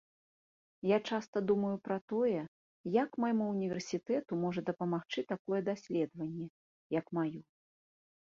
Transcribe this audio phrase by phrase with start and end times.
[0.91, 2.39] Я часта думаю пра тое,
[2.95, 6.47] як майму універсітэту можа дапамагчы такое даследаванне,
[6.99, 7.41] як мае.